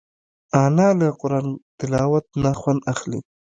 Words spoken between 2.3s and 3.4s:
نه خوند اخلي